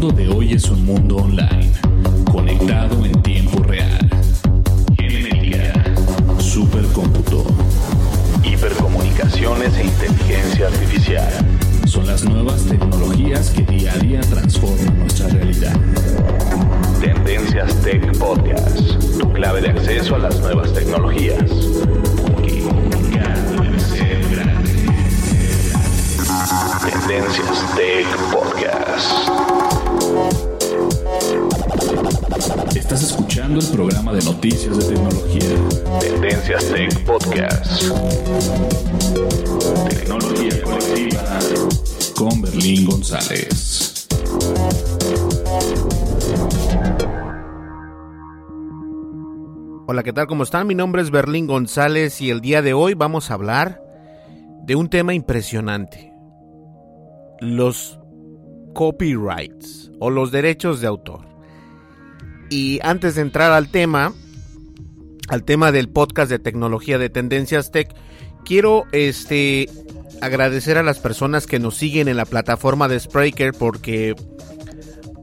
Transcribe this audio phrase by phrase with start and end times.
[0.00, 1.72] mundo de hoy es un mundo online,
[2.32, 4.08] conectado en tiempo real.
[4.96, 5.74] Genética,
[6.38, 7.44] supercómputo,
[8.42, 11.30] hipercomunicaciones e inteligencia artificial.
[11.84, 15.78] Son las nuevas tecnologías que día a día transforman nuestra realidad.
[16.98, 21.44] Tendencias Tech Podcast, tu clave de acceso a las nuevas tecnologías.
[26.86, 29.59] Tendencias Tech Podcast.
[32.74, 36.00] Estás escuchando el programa de noticias de tecnología.
[36.00, 37.82] Tendencias Tech Podcast.
[39.88, 41.38] Tecnología colectiva
[42.16, 44.08] con Berlín González.
[49.86, 50.26] Hola, ¿qué tal?
[50.26, 50.66] ¿Cómo están?
[50.66, 53.80] Mi nombre es Berlín González y el día de hoy vamos a hablar
[54.64, 56.12] de un tema impresionante.
[57.38, 57.99] Los
[58.72, 61.26] copyrights o los derechos de autor.
[62.50, 64.12] Y antes de entrar al tema,
[65.28, 67.94] al tema del podcast de tecnología de Tendencias Tech,
[68.44, 69.68] quiero este
[70.20, 74.14] agradecer a las personas que nos siguen en la plataforma de Spreaker porque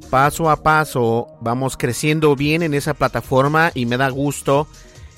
[0.09, 4.67] paso a paso vamos creciendo bien en esa plataforma y me da gusto.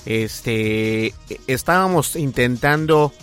[0.06, 1.14] Este
[1.48, 3.14] estábamos intentando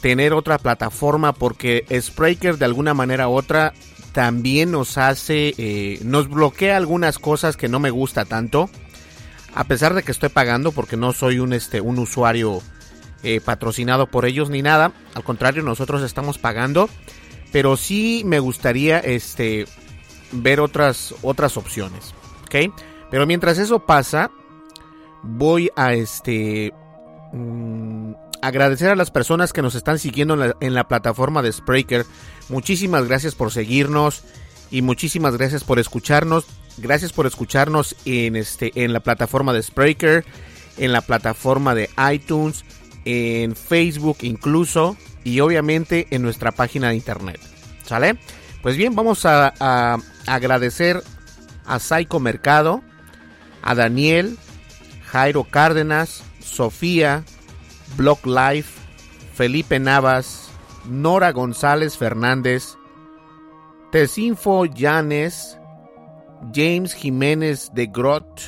[0.00, 3.72] tener otra plataforma porque Spreaker de alguna manera u otra
[4.12, 8.70] también nos hace, eh, nos bloquea algunas cosas que no me gusta tanto.
[9.54, 12.60] A pesar de que estoy pagando porque no soy un, este, un usuario
[13.22, 14.92] eh, patrocinado por ellos ni nada.
[15.14, 16.88] Al contrario, nosotros estamos pagando.
[17.52, 19.66] Pero sí me gustaría este,
[20.32, 22.14] ver otras, otras opciones.
[22.44, 22.72] ¿Ok?
[23.10, 24.30] Pero mientras eso pasa,
[25.22, 26.72] voy a este...
[27.32, 27.99] mm,
[28.42, 32.06] agradecer a las personas que nos están siguiendo en la, plataforma de Spreaker.
[32.48, 34.22] Muchísimas gracias por seguirnos
[34.70, 36.46] y muchísimas gracias por escucharnos.
[36.78, 40.24] Gracias por escucharnos en este en la plataforma de Spreaker,
[40.78, 42.64] en la plataforma de iTunes,
[43.04, 47.40] en Facebook incluso y obviamente en nuestra página de internet.
[47.84, 48.18] ¿Sale?
[48.62, 51.02] Pues bien, vamos a, a agradecer
[51.66, 52.82] a Psycho Mercado,
[53.62, 54.38] a Daniel,
[55.06, 57.24] Jairo Cárdenas, Sofía,
[57.96, 58.80] Block Life,
[59.34, 60.48] Felipe Navas,
[60.88, 62.76] Nora González Fernández,
[63.90, 65.58] Tesinfo Llanes,
[66.54, 68.40] James Jiménez de Grot,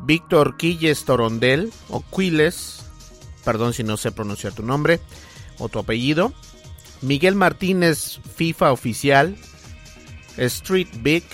[0.00, 2.84] Víctor Quilles Torondel, o Quiles,
[3.44, 5.00] perdón si no sé pronunciar tu nombre
[5.58, 6.32] o tu apellido,
[7.02, 9.36] Miguel Martínez FIFA Oficial,
[10.36, 11.24] Street Big,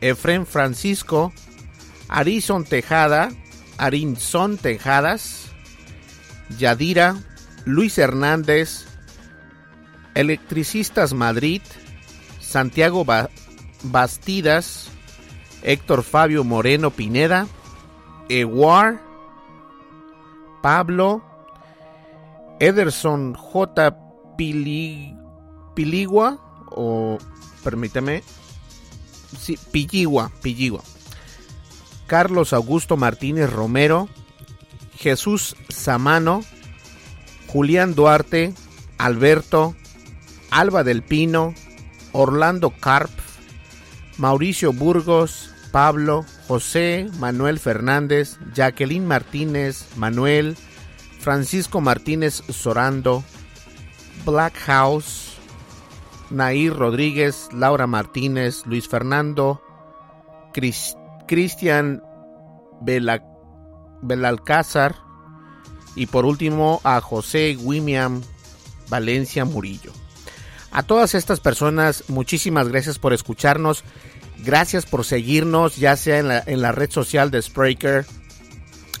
[0.00, 1.32] Efren Francisco,
[2.08, 3.30] Arison Tejada,
[3.78, 5.43] Arinson Tejadas,
[6.58, 7.16] Yadira,
[7.64, 8.84] Luis Hernández,
[10.14, 11.62] Electricistas Madrid,
[12.40, 13.30] Santiago Ba-
[13.82, 14.88] Bastidas,
[15.62, 17.46] Héctor Fabio Moreno Pineda,
[18.28, 19.00] Ewar,
[20.62, 21.22] Pablo,
[22.60, 23.96] Ederson J.
[24.38, 25.16] Pili-
[25.74, 26.38] Piligua,
[26.70, 27.18] o
[27.62, 28.22] permíteme,
[29.38, 30.82] sí, Pilligua, Pilligua,
[32.06, 34.08] Carlos Augusto Martínez Romero,
[35.04, 36.42] Jesús Samano,
[37.46, 38.54] Julián Duarte,
[38.96, 39.76] Alberto,
[40.50, 41.52] Alba del Pino,
[42.12, 43.10] Orlando Carp,
[44.16, 50.56] Mauricio Burgos, Pablo, José Manuel Fernández, Jacqueline Martínez, Manuel,
[51.18, 53.22] Francisco Martínez Sorando,
[54.24, 55.34] Black House,
[56.30, 59.60] Nair Rodríguez, Laura Martínez, Luis Fernando,
[61.26, 62.00] Cristian
[64.06, 64.96] Belalcázar
[65.96, 68.22] y por último a José William
[68.88, 69.92] Valencia Murillo.
[70.70, 73.84] A todas estas personas, muchísimas gracias por escucharnos.
[74.44, 78.04] Gracias por seguirnos, ya sea en la, en la red social de Spreaker,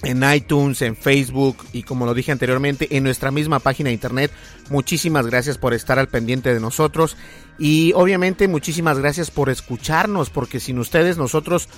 [0.04, 4.30] en iTunes, en Facebook y como lo dije anteriormente, en nuestra misma página de internet.
[4.70, 7.16] Muchísimas gracias por estar al pendiente de nosotros
[7.58, 11.68] y obviamente muchísimas gracias por escucharnos porque sin ustedes nosotros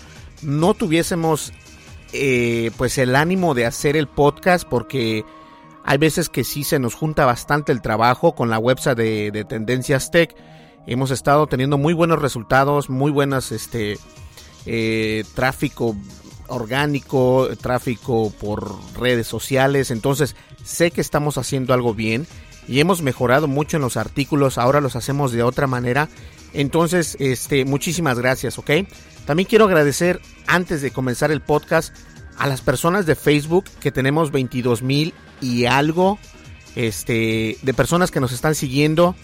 [0.42, 1.52] no tuviésemos
[2.12, 5.24] eh, pues el ánimo de hacer el podcast porque
[5.84, 9.44] hay veces que sí se nos junta bastante el trabajo con la website de, de
[9.44, 10.34] Tendencias Tech.
[10.86, 13.98] Hemos estado teniendo muy buenos resultados, muy buenas este
[14.66, 15.96] eh, tráfico
[16.48, 19.90] orgánico, tráfico por redes sociales.
[19.90, 22.26] Entonces sé que estamos haciendo algo bien
[22.68, 24.58] y hemos mejorado mucho en los artículos.
[24.58, 26.08] Ahora los hacemos de otra manera.
[26.56, 28.70] Entonces, este, muchísimas gracias, ¿ok?
[29.26, 31.94] También quiero agradecer antes de comenzar el podcast
[32.38, 35.12] a las personas de Facebook que tenemos 22 mil
[35.42, 36.18] y algo
[36.74, 39.14] este, de personas que nos están siguiendo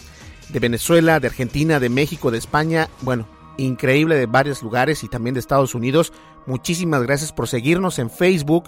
[0.50, 2.90] de Venezuela, de Argentina, de México, de España.
[3.00, 3.26] Bueno,
[3.56, 6.12] increíble de varios lugares y también de Estados Unidos.
[6.46, 8.64] Muchísimas gracias por seguirnos en Facebook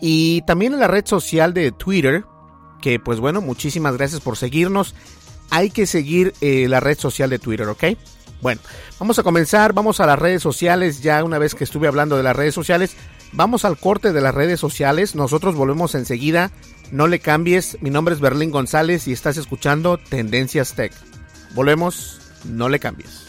[0.00, 2.24] y también en la red social de Twitter.
[2.80, 4.96] Que pues bueno, muchísimas gracias por seguirnos.
[5.50, 7.84] Hay que seguir eh, la red social de Twitter, ¿ok?
[8.40, 8.60] Bueno,
[8.98, 11.00] vamos a comenzar, vamos a las redes sociales.
[11.00, 12.96] Ya una vez que estuve hablando de las redes sociales,
[13.32, 15.14] vamos al corte de las redes sociales.
[15.14, 16.50] Nosotros volvemos enseguida.
[16.90, 17.78] No le cambies.
[17.80, 20.92] Mi nombre es Berlín González y estás escuchando Tendencias Tech.
[21.54, 23.28] Volvemos, no le cambies.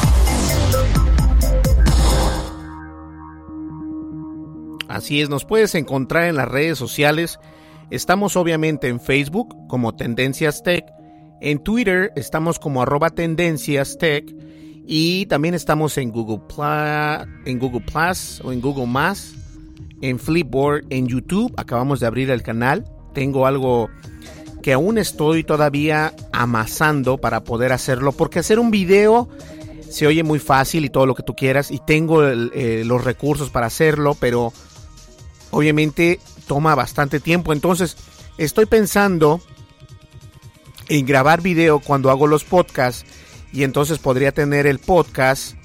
[4.91, 7.39] Así es, nos puedes encontrar en las redes sociales.
[7.91, 10.85] Estamos obviamente en Facebook como Tendencias Tech.
[11.39, 14.25] En Twitter estamos como arroba Tendencias Tech.
[14.85, 16.41] Y también estamos en Google,
[17.45, 19.33] en Google Plus o en Google Más.
[20.01, 21.53] En Flipboard, en YouTube.
[21.55, 22.85] Acabamos de abrir el canal.
[23.13, 23.89] Tengo algo
[24.61, 28.11] que aún estoy todavía amasando para poder hacerlo.
[28.11, 29.29] Porque hacer un video
[29.89, 31.71] se oye muy fácil y todo lo que tú quieras.
[31.71, 34.17] Y tengo eh, los recursos para hacerlo.
[34.19, 34.51] Pero
[35.51, 37.53] obviamente toma bastante tiempo.
[37.53, 37.97] Entonces,
[38.37, 39.41] estoy pensando
[40.89, 43.05] en grabar video cuando hago los podcasts
[43.53, 45.55] y entonces podría tener el podcast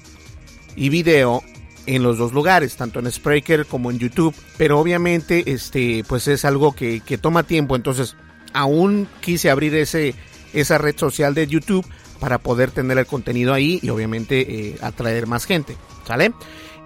[0.75, 1.43] y video
[1.85, 6.45] en los dos lugares, tanto en Spreaker como en YouTube, pero obviamente este pues es
[6.45, 8.15] algo que, toma tiempo, entonces
[8.53, 10.13] aún quise abrir ese
[10.53, 11.85] esa red social de YouTube
[12.19, 15.75] para poder tener el contenido ahí y obviamente eh, atraer más gente,
[16.05, 16.33] ¿sale?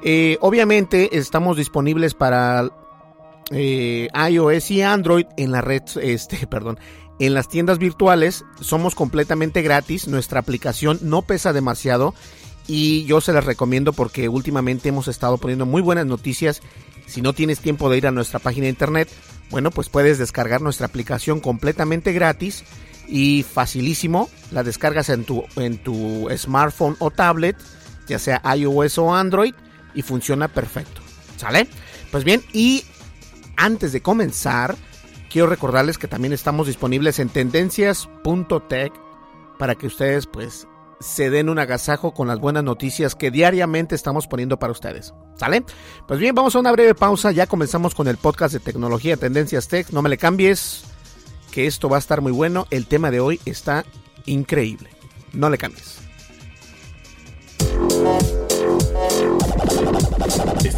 [0.04, 2.70] Eh, obviamente estamos disponibles para
[3.52, 6.80] eh, iOS y Android en la red, este, perdón,
[7.20, 8.44] en las tiendas virtuales.
[8.60, 10.08] Somos completamente gratis.
[10.08, 12.14] Nuestra aplicación no pesa demasiado
[12.68, 16.62] y yo se las recomiendo porque últimamente hemos estado poniendo muy buenas noticias.
[17.06, 19.10] Si no tienes tiempo de ir a nuestra página de internet,
[19.50, 22.64] bueno, pues puedes descargar nuestra aplicación completamente gratis
[23.08, 24.30] y facilísimo.
[24.52, 27.58] La descargas en tu, en tu smartphone o tablet,
[28.08, 29.54] ya sea iOS o Android,
[29.94, 31.02] y funciona perfecto.
[31.36, 31.68] ¿Sale?
[32.12, 32.86] Pues bien, y
[33.58, 34.76] antes de comenzar,
[35.30, 38.94] quiero recordarles que también estamos disponibles en tendencias.tech
[39.58, 40.68] para que ustedes pues
[41.00, 45.14] se den un agasajo con las buenas noticias que diariamente estamos poniendo para ustedes.
[45.36, 45.64] ¿Sale?
[46.08, 47.32] Pues bien, vamos a una breve pausa.
[47.32, 49.90] Ya comenzamos con el podcast de tecnología Tendencias Tech.
[49.92, 50.84] No me le cambies,
[51.52, 52.68] que esto va a estar muy bueno.
[52.70, 53.84] El tema de hoy está
[54.26, 54.90] increíble.
[55.34, 56.01] No le cambies.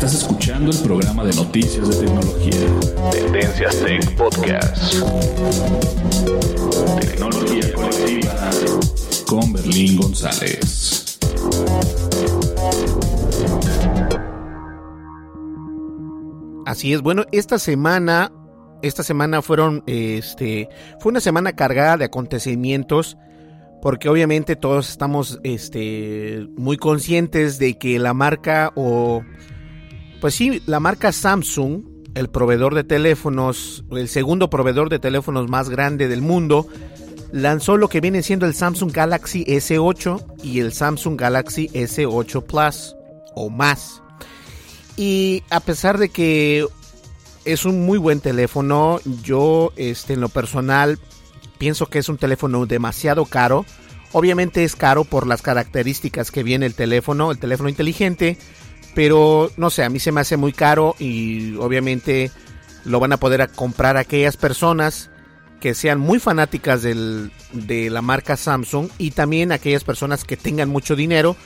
[0.03, 2.59] Estás escuchando el programa de noticias de tecnología.
[3.09, 4.95] Tendencias Tech Podcast.
[6.99, 8.49] Tecnología colectiva
[9.25, 11.17] con Berlín González.
[16.65, 18.29] Así es, bueno, esta semana,
[18.81, 20.67] esta semana fueron, este,
[20.99, 23.17] fue una semana cargada de acontecimientos
[23.81, 29.23] porque obviamente todos estamos este, muy conscientes de que la marca o
[30.23, 31.83] pues sí, la marca Samsung
[32.15, 36.65] el proveedor de teléfonos, el segundo proveedor de teléfonos más grande del mundo,
[37.33, 42.95] lanzó lo que viene siendo el Samsung Galaxy S8 y el Samsung Galaxy S8 Plus
[43.35, 44.01] o más.
[44.95, 46.67] Y a pesar de que
[47.43, 50.99] es un muy buen teléfono, yo este, en lo personal
[51.57, 53.65] pienso que es un teléfono demasiado caro.
[54.13, 58.37] Obviamente es caro por las características que viene el teléfono, el teléfono inteligente,
[58.93, 62.31] pero no sé, a mí se me hace muy caro y obviamente
[62.85, 65.09] lo van a poder comprar aquellas personas
[65.59, 70.69] que sean muy fanáticas del, de la marca Samsung y también aquellas personas que tengan
[70.69, 71.37] mucho dinero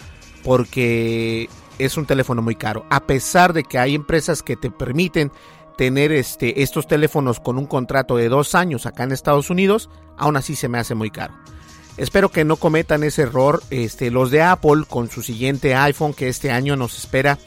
[0.43, 2.85] porque es un teléfono muy caro.
[2.89, 5.31] A pesar de que hay empresas que te permiten
[5.77, 10.35] tener este, estos teléfonos con un contrato de dos años acá en Estados Unidos, aún
[10.35, 11.35] así se me hace muy caro.
[11.97, 16.29] Espero que no cometan ese error este, los de Apple con su siguiente iPhone que
[16.29, 17.39] este año nos espera.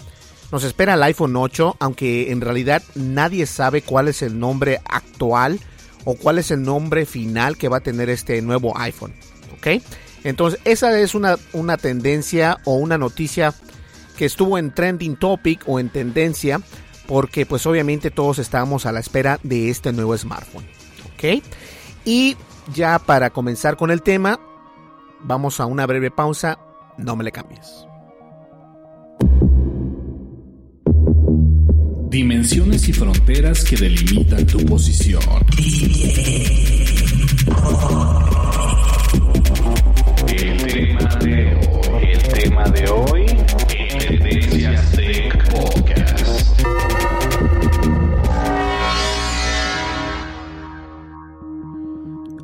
[0.51, 5.61] Nos espera el iPhone 8, aunque en realidad nadie sabe cuál es el nombre actual
[6.05, 9.15] o cuál es el nombre final que va a tener este nuevo iPhone.
[9.57, 9.83] ¿Ok?
[10.25, 13.55] Entonces, esa es una, una tendencia o una noticia
[14.17, 16.61] que estuvo en trending topic o en tendencia
[17.07, 20.67] porque pues obviamente todos estábamos a la espera de este nuevo smartphone.
[21.15, 21.43] ¿Ok?
[22.05, 22.37] Y
[22.75, 24.39] ya para comenzar con el tema,
[25.21, 26.59] vamos a una breve pausa,
[26.99, 27.87] no me le cambies.
[32.09, 35.23] Dimensiones y fronteras que delimitan tu posición.
[40.27, 43.20] El tema de hoy, el tema de hoy,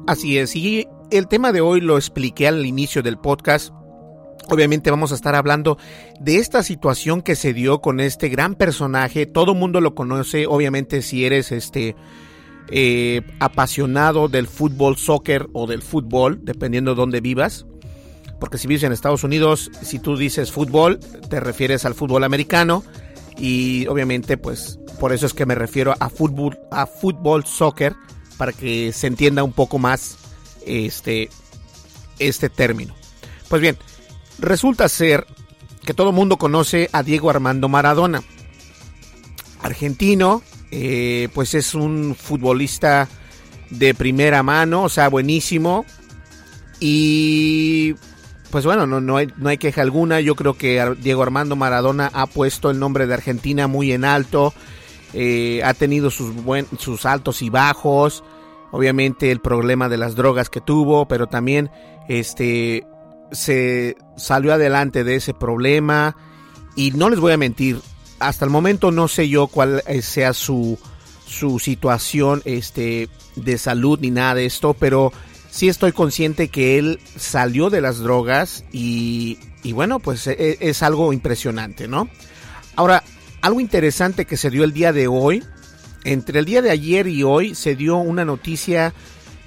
[0.07, 3.73] Así es, y el tema de hoy lo expliqué al inicio del podcast.
[4.49, 5.79] Obviamente vamos a estar hablando
[6.21, 9.27] de esta situación que se dio con este gran personaje.
[9.27, 11.97] Todo mundo lo conoce, obviamente si eres este
[12.71, 17.67] eh, apasionado del fútbol, soccer o del fútbol, dependiendo de dónde vivas.
[18.39, 22.85] Porque si vives en Estados Unidos, si tú dices fútbol, te refieres al fútbol americano.
[23.39, 27.95] Y obviamente, pues por eso es que me refiero a fútbol, a fútbol, soccer,
[28.37, 30.19] para que se entienda un poco más
[30.65, 31.31] este,
[32.19, 32.95] este término.
[33.49, 33.79] Pues bien,
[34.39, 35.27] resulta ser
[35.85, 38.23] que todo el mundo conoce a Diego Armando Maradona.
[39.63, 43.09] Argentino, eh, pues es un futbolista
[43.71, 45.85] de primera mano, o sea, buenísimo.
[46.81, 47.95] Y
[48.51, 50.21] pues bueno, no, no, hay, no hay queja alguna.
[50.21, 54.53] Yo creo que Diego Armando Maradona ha puesto el nombre de Argentina muy en alto.
[55.19, 56.67] Eh, ha tenido sus, buen,
[57.05, 58.23] altos y bajos.
[58.71, 61.71] Obviamente el problema de las drogas que tuvo, pero también
[62.07, 62.87] este
[63.33, 66.15] se salió adelante de ese problema.
[66.75, 67.81] Y no les voy a mentir,
[68.19, 70.79] hasta el momento no sé yo cuál sea su,
[71.27, 75.15] su situación este, de salud ni nada de esto, pero
[75.49, 80.83] sí estoy consciente que él salió de las drogas y, y bueno, pues es, es
[80.83, 82.11] algo impresionante, ¿no?
[82.75, 83.03] Ahora,
[83.41, 85.43] algo interesante que se dio el día de hoy,
[86.05, 88.95] entre el día de ayer y hoy se dio una noticia,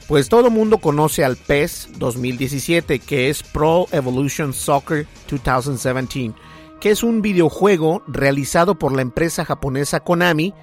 [0.07, 6.33] pues todo el mundo conoce al PES 2017, que es Pro Evolution Soccer 2017,
[6.79, 10.53] que es un videojuego realizado por la empresa japonesa Konami.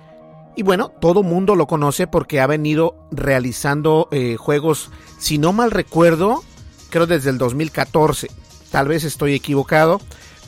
[0.57, 5.71] Y bueno, todo mundo lo conoce porque ha venido realizando eh, juegos, si no mal
[5.71, 6.43] recuerdo,
[6.89, 8.29] creo desde el 2014.
[8.71, 10.01] Tal vez estoy equivocado,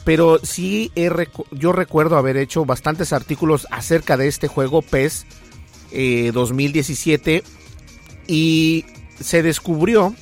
[0.09, 1.11] pero sí he
[1.51, 5.27] yo recuerdo haber hecho bastantes artículos acerca de este juego PES
[5.93, 7.45] eh, 2017
[8.27, 8.87] y
[9.21, 10.15] se descubrió,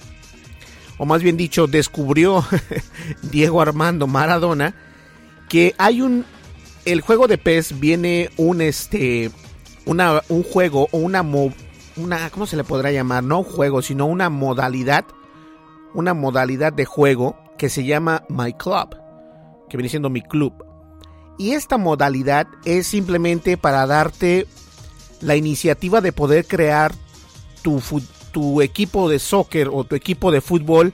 [0.98, 2.44] o más bien dicho, descubrió
[3.30, 4.74] Diego Armando Maradona
[5.48, 6.24] que hay un,
[6.84, 9.30] el juego de PES viene un este,
[9.84, 11.22] una, un juego o una,
[11.94, 13.22] una, ¿cómo se le podrá llamar?
[13.22, 15.04] No un juego, sino una modalidad,
[15.94, 19.05] una modalidad de juego que se llama My Club
[19.68, 20.52] que viene siendo mi club.
[21.38, 24.46] Y esta modalidad es simplemente para darte
[25.20, 26.94] la iniciativa de poder crear
[27.62, 27.82] tu,
[28.32, 30.92] tu equipo de soccer o tu equipo de fútbol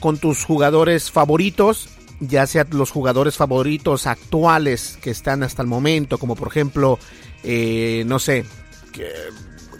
[0.00, 1.88] con tus jugadores favoritos,
[2.20, 6.98] ya sea los jugadores favoritos actuales que están hasta el momento, como por ejemplo,
[7.42, 8.44] eh, no sé,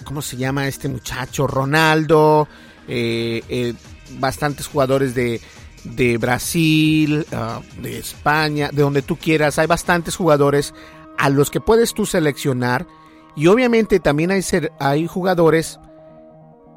[0.04, 1.46] ¿cómo se llama este muchacho?
[1.46, 2.48] Ronaldo,
[2.88, 3.74] eh, eh,
[4.18, 5.40] bastantes jugadores de,
[5.94, 9.58] de Brasil, uh, de España, de donde tú quieras.
[9.58, 10.74] Hay bastantes jugadores
[11.18, 12.86] a los que puedes tú seleccionar.
[13.36, 15.78] Y obviamente también hay, ser, hay jugadores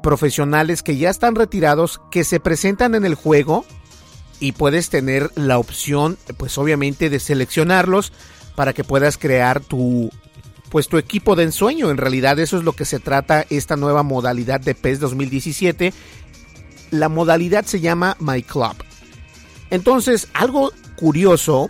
[0.02, 3.64] profesionales que ya están retirados, que se presentan en el juego
[4.40, 8.12] y puedes tener la opción, pues obviamente, de seleccionarlos
[8.54, 10.10] para que puedas crear tu,
[10.70, 11.90] pues tu equipo de ensueño.
[11.90, 15.92] En realidad eso es lo que se trata esta nueva modalidad de PES 2017.
[16.90, 18.76] La modalidad se llama My Club.
[19.70, 21.68] Entonces, algo curioso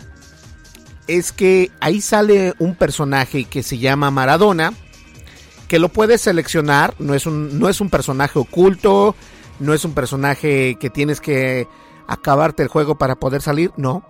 [1.07, 4.73] es que ahí sale un personaje que se llama Maradona,
[5.67, 9.15] que lo puedes seleccionar, no es un, no es un personaje oculto,
[9.59, 11.67] no es un personaje que tienes que
[12.07, 14.03] acabarte el juego para poder salir, no.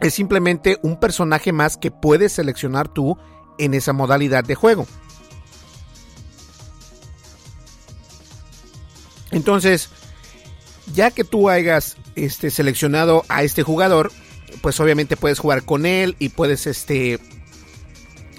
[0.00, 3.18] Es simplemente un personaje más que puedes seleccionar tú
[3.58, 4.86] en esa modalidad de juego.
[9.30, 9.90] Entonces,
[10.94, 14.12] ya que tú hayas este, seleccionado a este jugador,
[14.60, 17.18] pues obviamente puedes jugar con él y puedes este,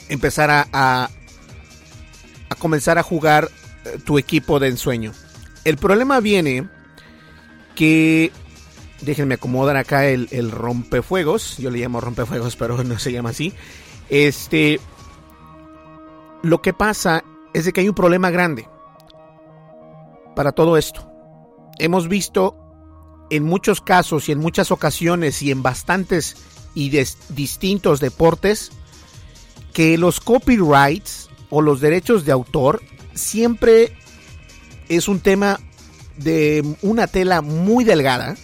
[0.09, 1.09] empezar a,
[2.57, 3.49] comenzar a jugar
[3.85, 5.13] eh, tu equipo de ensueño.
[5.63, 6.67] El problema viene
[7.75, 8.31] que
[9.01, 11.57] déjenme acomodar acá el, el, rompefuegos.
[11.57, 13.53] Yo le llamo rompefuegos, pero no se llama así.
[14.09, 14.79] Este.
[16.41, 18.67] Lo que pasa es de que hay un problema grande
[20.35, 21.08] para todo esto.
[21.79, 22.55] Hemos visto
[23.29, 26.35] en muchos casos y en muchas ocasiones y en bastantes
[26.75, 26.89] y
[27.29, 28.71] distintos deportes
[29.73, 32.81] que los copyrights o los derechos de autor
[33.13, 33.95] siempre
[34.87, 35.59] es un tema
[36.17, 38.35] de una tela muy delgada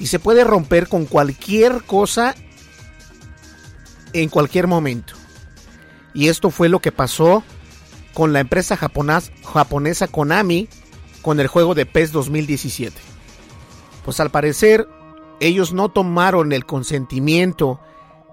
[0.00, 2.34] y se puede romper con cualquier cosa
[4.12, 5.14] en cualquier momento.
[6.14, 7.42] Y esto fue lo que pasó
[8.14, 10.68] con la empresa japonesa Konami
[11.28, 12.96] con el juego de PES 2017.
[14.02, 14.88] Pues al parecer
[15.40, 17.80] ellos no tomaron el consentimiento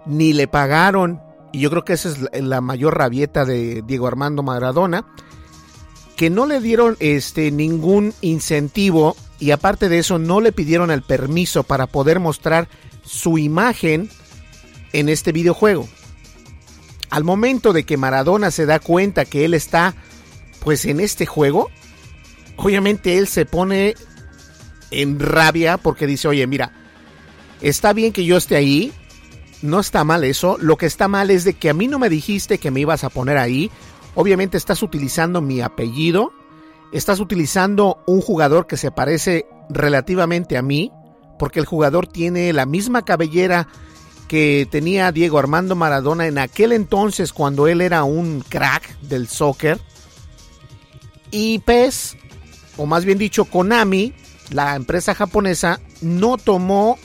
[0.06, 1.20] ni le pagaron,
[1.52, 5.06] y yo creo que esa es la mayor rabieta de Diego Armando Maradona,
[6.16, 11.02] que no le dieron este ningún incentivo y aparte de eso no le pidieron el
[11.02, 12.70] permiso para poder mostrar
[13.04, 14.10] su imagen
[14.94, 15.86] en este videojuego.
[17.10, 19.96] Al momento de que Maradona se da cuenta que él está
[20.64, 21.70] pues en este juego,
[22.58, 23.96] obviamente él se pone
[24.92, 26.72] en rabia porque dice, oye, mira,
[27.62, 28.94] está bien que yo esté ahí,
[29.62, 32.10] no está mal eso, lo que está mal es de que a mí no me
[32.10, 33.72] dijiste que me ibas a poner ahí,
[34.14, 36.34] obviamente estás utilizando mi apellido,
[36.92, 40.92] estás utilizando un jugador que se parece relativamente a mí,
[41.38, 43.68] porque el jugador tiene la misma cabellera
[44.28, 49.80] que tenía Diego Armando Maradona en aquel entonces cuando él era un crack del soccer.
[51.32, 52.18] Y PES,
[52.78, 54.14] o más bien dicho Konami,
[54.52, 56.98] la empresa japonesa no tomó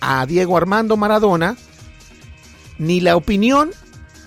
[0.00, 1.56] a Diego Armando Maradona
[2.78, 3.70] ni la opinión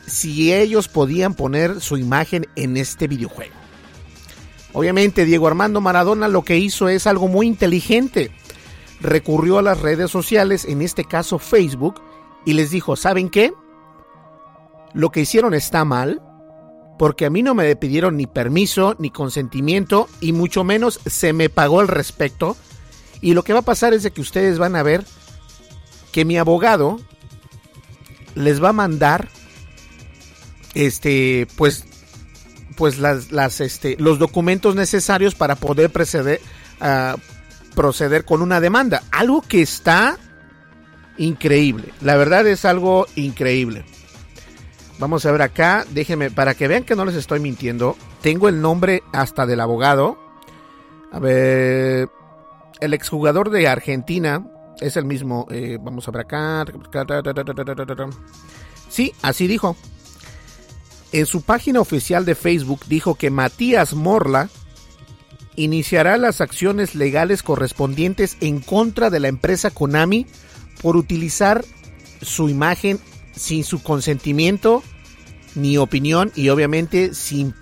[0.06, 3.54] si ellos podían poner su imagen en este videojuego.
[4.74, 8.32] Obviamente Diego Armando Maradona lo que hizo es algo muy inteligente.
[9.02, 12.02] Recurrió a las redes sociales, en este caso Facebook,
[12.46, 13.54] y les dijo, ¿saben qué?
[14.94, 16.22] Lo que hicieron está mal,
[16.98, 21.50] porque a mí no me pidieron ni permiso ni consentimiento y mucho menos se me
[21.50, 22.58] pagó al respecto.
[23.22, 25.04] Y lo que va a pasar es de que ustedes van a ver
[26.12, 27.00] que mi abogado
[28.36, 29.30] les va a mandar
[30.74, 31.86] este pues
[32.76, 36.40] pues las, las este los documentos necesarios para poder proceder
[36.80, 37.18] uh,
[37.78, 40.18] proceder con una demanda, algo que está
[41.20, 41.94] increíble.
[42.02, 43.86] La verdad es algo increíble.
[45.00, 48.62] Vamos a ver acá, déjenme, para que vean que no les estoy mintiendo, tengo el
[48.62, 50.18] nombre hasta del abogado.
[51.12, 52.10] A ver,
[52.80, 54.46] el exjugador de Argentina
[54.82, 55.48] es el mismo.
[55.50, 56.66] Eh, vamos a ver acá.
[58.90, 59.76] Sí, así dijo.
[61.12, 64.50] En su página oficial de Facebook dijo que Matías Morla
[65.56, 70.28] iniciará las acciones legales correspondientes en contra de la empresa Konami
[70.82, 71.64] por utilizar
[72.22, 73.00] su imagen
[73.38, 74.84] sin su consentimiento
[75.56, 77.54] ni opinión y obviamente sin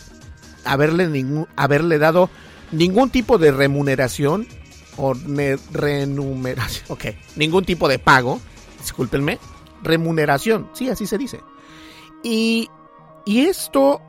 [0.66, 2.30] haberle, ningún, haberle dado
[2.72, 4.48] ningún tipo de remuneración
[4.98, 5.14] o
[5.72, 8.40] renumeración, ok, ningún tipo de pago,
[8.82, 9.40] discúlpenme,
[9.84, 11.42] remuneración, sí, así se dice.
[12.24, 12.70] Y,
[13.26, 14.02] y esto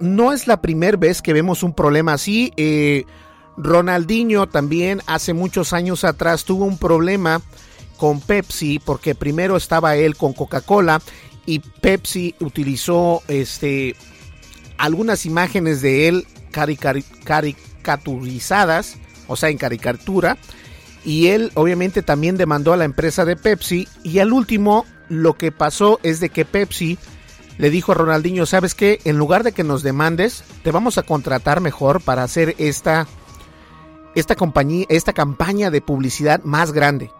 [0.00, 2.52] no es la primera vez que vemos un problema así.
[2.56, 3.04] Eh,
[3.56, 7.40] Ronaldinho también hace muchos años atrás tuvo un problema
[7.96, 11.00] con Pepsi porque primero estaba él con Coca-Cola
[11.46, 13.96] y Pepsi utilizó este
[14.78, 20.36] algunas imágenes de él caricaturizadas, o sea, en caricatura,
[21.04, 25.52] y él obviamente también demandó a la empresa de Pepsi y al último lo que
[25.52, 26.98] pasó es de que Pepsi
[27.58, 28.98] le dijo a Ronaldinho, ¿sabes qué?
[29.04, 33.06] En lugar de que nos demandes, te vamos a contratar mejor para hacer esta
[34.14, 37.10] esta compañía, esta campaña de publicidad más grande.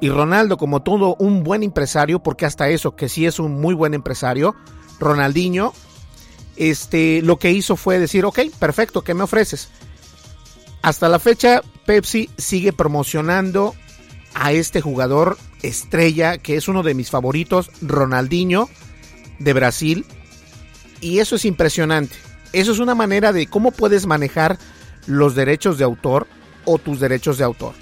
[0.00, 3.74] Y Ronaldo, como todo un buen empresario, porque hasta eso, que sí es un muy
[3.74, 4.54] buen empresario,
[4.98, 5.72] Ronaldinho,
[6.56, 9.70] este, lo que hizo fue decir, ok, perfecto, ¿qué me ofreces?
[10.82, 13.74] Hasta la fecha, Pepsi sigue promocionando
[14.34, 18.68] a este jugador estrella, que es uno de mis favoritos, Ronaldinho,
[19.38, 20.06] de Brasil.
[21.00, 22.16] Y eso es impresionante.
[22.52, 24.58] Eso es una manera de cómo puedes manejar
[25.06, 26.26] los derechos de autor
[26.64, 27.74] o tus derechos de autor.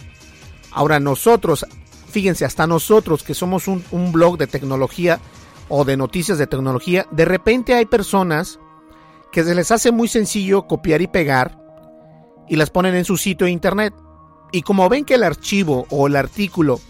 [0.71, 1.67] Ahora nosotros,
[2.11, 5.21] fíjense, hasta nosotros que somos un, blog de tecnología
[5.69, 8.59] o de noticias de tecnología, de repente hay personas
[9.31, 11.59] que se les hace muy sencillo copiar y pegar
[12.49, 13.95] y las ponen en su sitio de internet.
[14.53, 16.81] Y como ven que el archivo o el artículo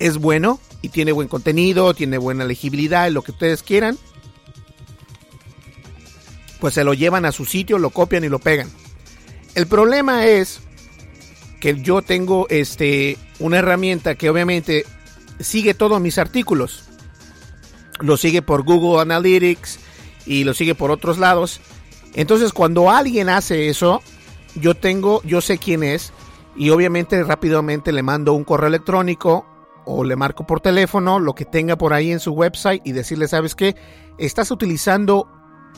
[0.00, 3.96] es bueno y tiene buen contenido, tiene buena legibilidad, lo que ustedes quieran,
[6.58, 8.68] pues se lo llevan a su sitio, lo copian y lo pegan.
[9.54, 10.60] El problema es
[11.60, 14.86] que yo tengo este una herramienta que obviamente
[15.38, 16.84] sigue todos mis artículos.
[18.00, 19.78] Lo sigue por Google Analytics
[20.26, 21.60] y lo sigue por otros lados.
[22.14, 24.02] Entonces, cuando alguien hace eso,
[24.54, 26.12] yo tengo, yo sé quién es
[26.56, 29.46] y obviamente rápidamente le mando un correo electrónico
[29.84, 33.28] o le marco por teléfono lo que tenga por ahí en su website y decirle,
[33.28, 33.76] ¿sabes qué?
[34.18, 35.28] Estás utilizando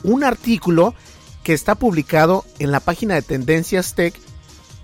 [0.03, 0.93] un artículo
[1.43, 4.13] que está publicado en la página de Tendencias Tech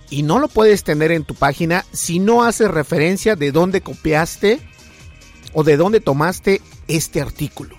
[0.10, 4.60] y no lo puedes tener en tu página si no haces referencia de dónde copiaste
[5.54, 7.76] o de dónde tomaste este artículo.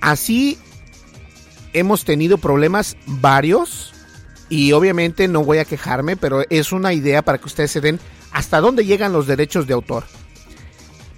[0.00, 0.58] Así
[1.72, 3.92] hemos tenido problemas varios
[4.48, 8.00] y obviamente no voy a quejarme, pero es una idea para que ustedes se den
[8.32, 10.04] hasta dónde llegan los derechos de autor.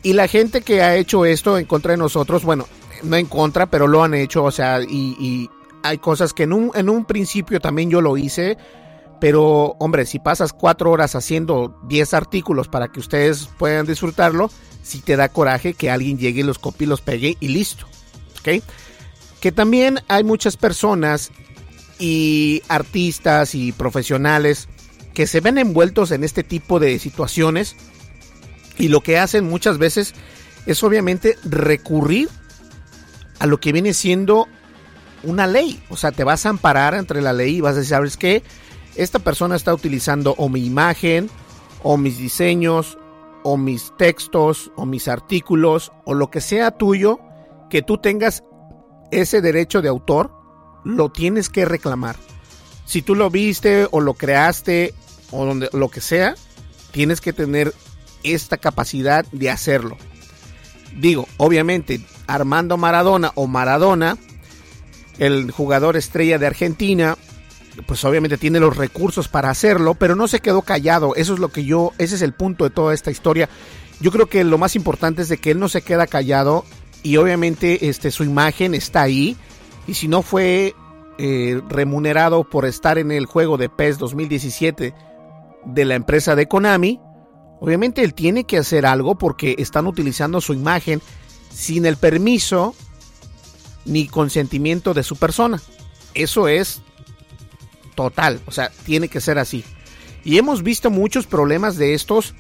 [0.03, 2.67] Y la gente que ha hecho esto en contra de nosotros, bueno,
[3.03, 6.73] no en contra, pero lo han hecho, o sea, y, hay cosas que en un,
[6.75, 8.59] en un principio también yo lo hice,
[9.21, 14.51] pero hombre, si pasas cuatro horas haciendo 10 artículos para que ustedes puedan disfrutarlo,
[14.83, 17.87] si te da coraje que alguien llegue, los copie, los pegue y listo.
[19.41, 21.31] Que también hay muchas personas
[21.99, 24.69] y artistas y profesionales
[25.15, 27.77] que se ven envueltos en este tipo de situaciones
[28.79, 30.15] y lo que hacen muchas veces
[30.67, 32.29] es obviamente recurrir
[33.39, 34.47] a lo que viene siendo
[35.25, 35.83] una ley.
[35.91, 38.43] O sea, te vas a amparar entre la ley y vas a decir, ¿sabes qué?
[38.99, 41.31] Esta persona está utilizando o mi imagen,
[41.85, 42.99] o mis diseños,
[43.45, 47.21] o mis textos, o mis artículos, o lo que sea tuyo,
[47.71, 48.43] que tú tengas
[49.13, 50.33] ese derecho de autor,
[50.85, 52.17] lo tienes que reclamar.
[52.87, 54.95] Si tú lo viste o lo creaste
[55.31, 56.35] o donde, lo que sea,
[56.91, 57.73] tienes que tener
[58.25, 59.97] esta capacidad de hacerlo.
[60.99, 64.19] Digo, obviamente, Armando Maradona o Maradona,
[65.21, 67.17] el jugador estrella de Argentina,
[67.87, 71.15] pues obviamente tiene los recursos para hacerlo, pero no se quedó callado.
[71.15, 73.49] Eso es lo que yo, ese es el punto de toda esta historia.
[74.01, 76.65] Yo creo que lo más importante es de que él no se queda callado
[77.03, 79.37] y obviamente este su imagen está ahí
[79.87, 80.75] y si no fue
[81.19, 84.95] eh, remunerado por estar en el juego de PES 2017
[85.65, 87.01] de la empresa de Konami,
[87.61, 91.01] obviamente él tiene que hacer algo porque están utilizando su imagen
[91.51, 92.75] sin el permiso
[93.85, 95.61] ni consentimiento de su persona.
[96.15, 96.83] Eso es
[97.99, 99.65] total, o sea, tiene que ser así.
[100.23, 102.33] Y hemos visto muchos problemas de estos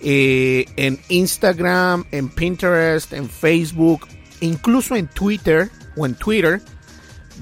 [0.00, 4.08] eh, en Instagram, en Pinterest, en Facebook,
[4.40, 6.62] incluso en Twitter o en Twitter,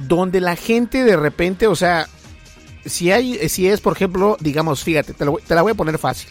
[0.06, 2.11] donde la gente de repente, o sea,
[2.85, 6.28] si hay, si es, por ejemplo, digamos, fíjate, te, la voy a poner fácil.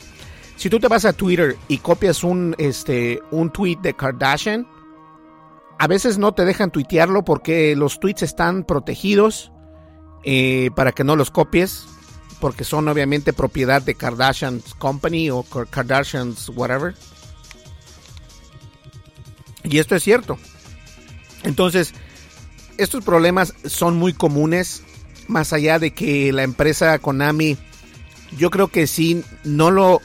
[0.58, 4.68] Si tú te vas a Twitter y copias un, este, un tweet de Kardashian,
[5.80, 9.52] a veces no te dejan tuitearlo porque los tweets están protegidos
[10.24, 11.86] eh, para que no los copies,
[12.40, 16.96] porque son obviamente propiedad de Kardashian's Company o Kardashian's whatever.
[19.64, 20.38] Y esto es cierto.
[21.44, 21.94] Entonces,
[22.78, 24.84] estos problemas son muy comunes,
[25.28, 27.58] más allá de que la empresa Konami,
[28.38, 30.02] yo creo que sí, no lo...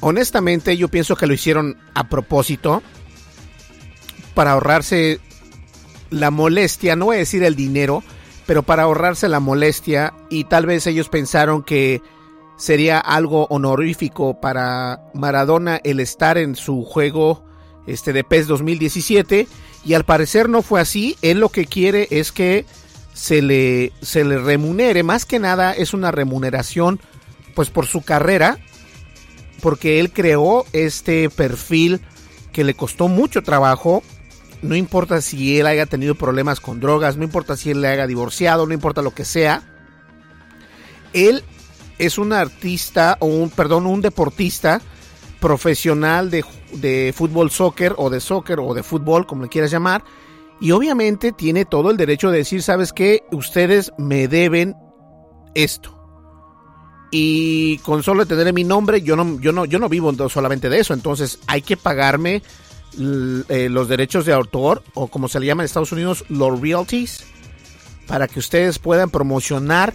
[0.00, 2.82] Honestamente, yo pienso que lo hicieron a propósito
[4.34, 5.20] para ahorrarse
[6.10, 8.02] la molestia, no voy a decir el dinero,
[8.46, 12.02] pero para ahorrarse la molestia y tal vez ellos pensaron que
[12.56, 17.44] sería algo honorífico para Maradona el estar en su juego
[17.86, 19.48] este de PES 2017
[19.84, 22.64] y al parecer no fue así, él lo que quiere es que
[23.14, 27.00] se le se le remunere, más que nada es una remuneración
[27.54, 28.58] pues por su carrera
[29.60, 32.00] porque él creó este perfil
[32.52, 34.02] que le costó mucho trabajo
[34.62, 38.06] no importa si él haya tenido problemas con drogas, no importa si él le haya
[38.06, 39.62] divorciado, no importa lo que sea.
[41.12, 41.44] Él
[41.98, 44.80] es un artista o un, perdón, un deportista
[45.40, 46.44] profesional de,
[46.74, 50.04] de fútbol soccer o de soccer o de fútbol, como le quieras llamar.
[50.60, 53.24] Y obviamente tiene todo el derecho de decir, ¿sabes qué?
[53.32, 54.76] Ustedes me deben
[55.54, 55.98] esto.
[57.10, 60.78] Y con solo tener mi nombre, yo no, yo no, yo no vivo solamente de
[60.78, 60.94] eso.
[60.94, 62.42] Entonces hay que pagarme
[62.98, 67.24] eh, los derechos de autor, o como se le llama en Estados Unidos, los royalties,
[68.06, 69.94] para que ustedes puedan promocionar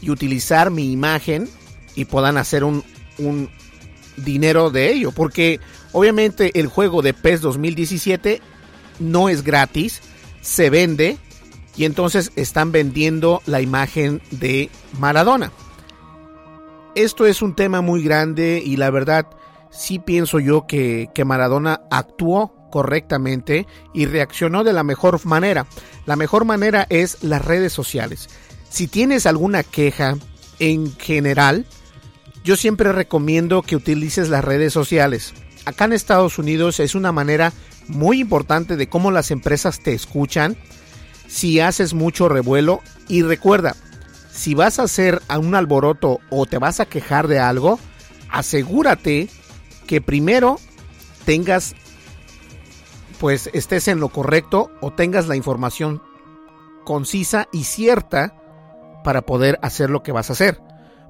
[0.00, 1.48] y utilizar mi imagen
[1.94, 2.84] y puedan hacer un,
[3.18, 3.48] un
[4.16, 5.12] dinero de ello.
[5.12, 5.60] Porque
[5.92, 8.40] obviamente el juego de PES 2017
[9.00, 10.02] no es gratis,
[10.42, 11.16] se vende
[11.76, 15.52] y entonces están vendiendo la imagen de Maradona.
[16.94, 19.26] Esto es un tema muy grande y la verdad
[19.74, 25.66] sí pienso yo que, que Maradona actuó correctamente y reaccionó de la mejor manera.
[26.06, 28.28] La mejor manera es las redes sociales.
[28.68, 30.16] Si tienes alguna queja
[30.58, 31.66] en general,
[32.42, 35.34] yo siempre recomiendo que utilices las redes sociales.
[35.64, 37.52] Acá en Estados Unidos es una manera
[37.88, 40.56] muy importante de cómo las empresas te escuchan
[41.26, 43.76] si haces mucho revuelo y recuerda,
[44.32, 47.78] si vas a hacer un alboroto o te vas a quejar de algo,
[48.30, 49.28] asegúrate
[49.84, 50.58] que primero
[51.24, 51.74] tengas
[53.18, 56.02] pues estés en lo correcto o tengas la información
[56.84, 58.34] concisa y cierta
[59.02, 60.60] para poder hacer lo que vas a hacer.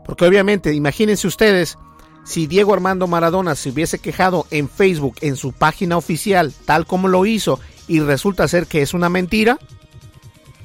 [0.04, 1.78] Porque obviamente, imagínense ustedes,
[2.24, 7.08] si Diego Armando Maradona se hubiese quejado en Facebook, en su página oficial, tal como
[7.08, 7.58] lo hizo,
[7.88, 9.58] y resulta ser que es una mentira,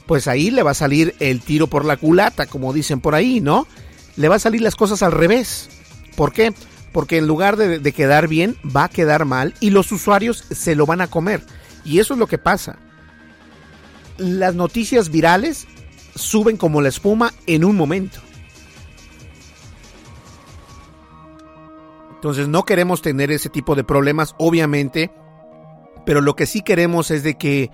[0.06, 3.41] pues ahí le va a salir el tiro por la culata, como dicen por ahí,
[3.41, 3.67] ¿no?
[4.15, 5.69] Le va a salir las cosas al revés.
[6.15, 6.54] ¿Por qué?
[6.91, 10.75] Porque en lugar de, de quedar bien, va a quedar mal y los usuarios se
[10.75, 11.41] lo van a comer.
[11.84, 12.78] Y eso es lo que pasa.
[14.17, 15.67] Las noticias virales
[16.15, 18.19] suben como la espuma en un momento.
[22.19, 25.10] Entonces no queremos tener ese tipo de problemas, obviamente,
[26.06, 27.71] pero lo que sí queremos es de que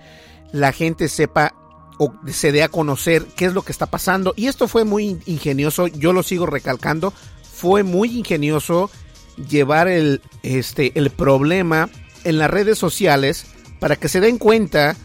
[0.52, 1.54] la gente sepa
[1.98, 4.34] o se dé a conocer qué es lo que está pasando.
[4.36, 8.88] Y esto fue muy ingenioso, yo lo sigo recalcando, fue muy ingenioso
[9.36, 11.88] llevar el, este, el problema
[12.24, 13.46] en las redes sociales
[13.78, 14.96] para que se den cuenta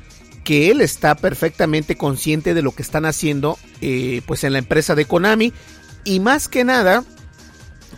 [0.44, 4.96] que él está perfectamente consciente de lo que están haciendo eh, pues en la empresa
[4.96, 5.54] de Konami
[6.04, 7.04] y más que nada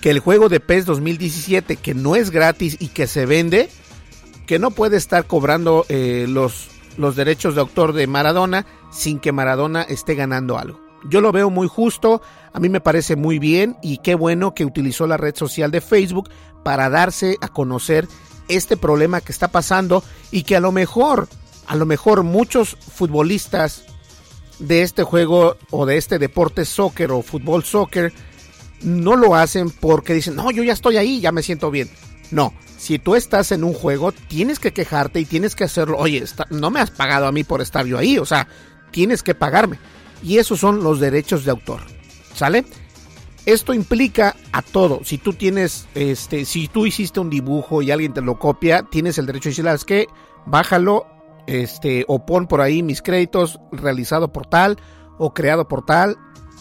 [0.02, 3.69] que el juego de PES 2017, que no es gratis y que se vende,
[4.46, 6.67] que no puede estar cobrando eh, los,
[6.98, 10.83] los derechos de autor de Maradona sin que Maradona esté ganando algo.
[11.09, 12.21] Yo lo veo muy justo,
[12.53, 15.81] a mí me parece muy bien y qué bueno que utilizó la red social de
[15.81, 16.29] Facebook
[16.63, 18.07] para darse a conocer
[18.47, 21.27] este problema que está pasando y que a lo mejor,
[21.67, 23.85] a lo mejor muchos futbolistas
[24.59, 28.13] de este juego o de este deporte soccer o fútbol soccer
[28.81, 31.89] no lo hacen porque dicen, no, yo ya estoy ahí, ya me siento bien.
[32.31, 35.97] No, si tú estás en un juego, tienes que quejarte y tienes que hacerlo.
[35.97, 38.47] Oye, no me has pagado a mí por estar yo ahí, o sea,
[38.91, 39.79] tienes que pagarme.
[40.21, 41.82] Y esos son los derechos de autor.
[42.36, 42.65] ¿Sale?
[43.45, 45.02] Esto implica a todo.
[45.04, 49.17] Si tú tienes, este, si tú hiciste un dibujo y alguien te lo copia, tienes
[49.17, 50.08] el derecho de decirle, es que
[50.45, 51.06] bájalo,
[51.45, 54.78] este, o pon por ahí mis créditos realizado por tal
[55.17, 56.17] o creado por tal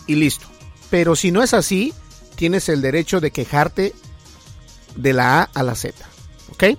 [0.08, 0.46] y listo.
[0.90, 1.94] Pero si no es así,
[2.34, 3.94] tienes el derecho de quejarte
[4.96, 5.94] de la A a la Z.
[6.50, 6.78] ¿Ok?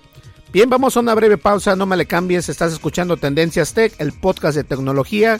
[0.51, 4.11] Bien, vamos a una breve pausa, no me le cambies, estás escuchando Tendencias Tech, el
[4.11, 5.39] podcast de tecnología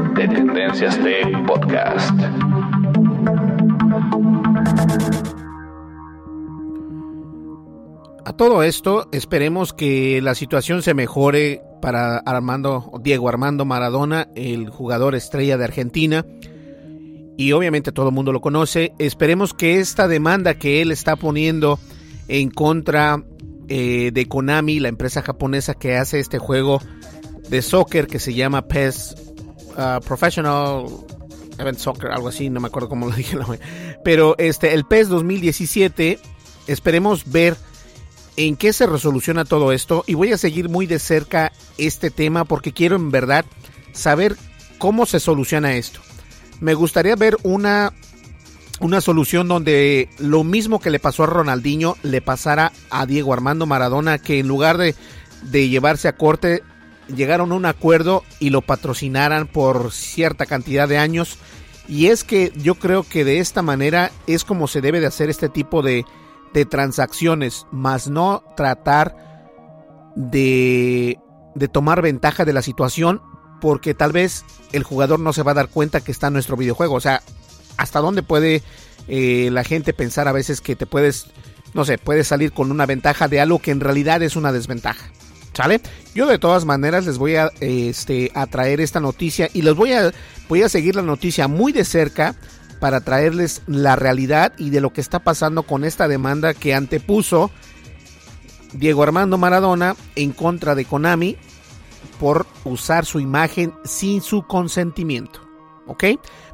[0.15, 2.19] de Tendencias Tech Podcast.
[8.25, 14.69] A todo esto, esperemos que la situación se mejore para Armando Diego Armando Maradona, el
[14.69, 16.25] jugador estrella de Argentina
[17.37, 18.93] y obviamente todo el mundo lo conoce.
[18.99, 21.79] Esperemos que esta demanda que él está poniendo
[22.27, 23.23] en contra
[23.67, 26.81] eh, de Konami, la empresa japonesa que hace este juego
[27.49, 29.30] de soccer que se llama PES
[29.77, 30.85] uh, Professional
[31.57, 33.37] Event Soccer, algo así, no me acuerdo cómo lo dije.
[34.03, 36.19] Pero este, el PES 2017,
[36.67, 37.57] esperemos ver
[38.37, 42.45] en qué se resoluciona todo esto y voy a seguir muy de cerca este tema
[42.45, 43.45] porque quiero en verdad
[43.91, 44.37] saber
[44.77, 45.99] cómo se soluciona esto
[46.61, 47.91] me gustaría ver una,
[48.79, 53.65] una solución donde lo mismo que le pasó a Ronaldinho le pasara a Diego Armando
[53.65, 54.95] Maradona, que en lugar de,
[55.41, 56.63] de llevarse a corte,
[57.07, 61.37] llegaron a un acuerdo y lo patrocinaran por cierta cantidad de años.
[61.87, 65.29] Y es que yo creo que de esta manera es como se debe de hacer
[65.29, 66.05] este tipo de,
[66.53, 69.15] de transacciones, más no tratar
[70.15, 71.19] de,
[71.55, 73.21] de tomar ventaja de la situación
[73.61, 76.57] porque tal vez el jugador no se va a dar cuenta que está en nuestro
[76.57, 76.95] videojuego.
[76.95, 77.21] O sea,
[77.77, 78.63] hasta dónde puede
[79.07, 81.27] eh, la gente pensar a veces que te puedes,
[81.73, 85.11] no sé, puedes salir con una ventaja de algo que en realidad es una desventaja.
[85.53, 85.81] ¿Sale?
[86.15, 90.11] Yo de todas maneras les voy a, este, traer esta noticia y les voy a,
[90.47, 92.35] voy a seguir la noticia muy de cerca
[92.79, 97.51] para traerles la realidad y de lo que está pasando con esta demanda que antepuso
[98.73, 101.37] Diego Armando Maradona en contra de Konami
[102.19, 105.41] por usar su imagen sin su consentimiento.
[105.87, 106.05] ¿Ok?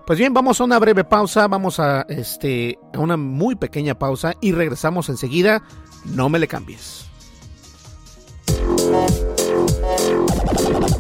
[0.06, 4.34] Pues bien, vamos a una breve pausa, vamos a, este, a una muy pequeña pausa
[4.42, 5.62] y regresamos enseguida.
[6.06, 7.06] No me le cambies.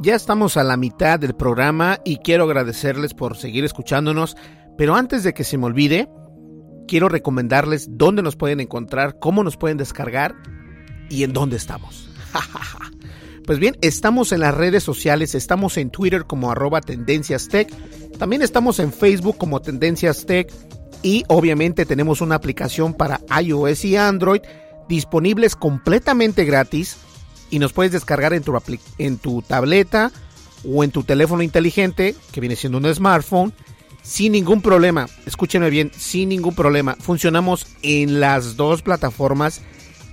[0.00, 4.36] Ya estamos a la mitad del programa y quiero agradecerles por seguir escuchándonos,
[4.76, 6.08] pero antes de que se me olvide,
[6.88, 10.34] quiero recomendarles dónde nos pueden encontrar, cómo nos pueden descargar
[11.08, 12.10] y en dónde estamos.
[13.46, 17.68] Pues bien, estamos en las redes sociales, estamos en Twitter como arroba Tendencias Tech,
[18.18, 20.50] también estamos en Facebook como Tendencias Tech
[21.02, 24.40] y obviamente tenemos una aplicación para iOS y Android
[24.88, 26.96] disponibles completamente gratis
[27.54, 28.60] y nos puedes descargar en tu,
[28.98, 30.10] en tu tableta
[30.68, 33.52] o en tu teléfono inteligente, que viene siendo un smartphone,
[34.02, 35.06] sin ningún problema.
[35.24, 36.96] Escúchenme bien, sin ningún problema.
[36.98, 39.60] Funcionamos en las dos plataformas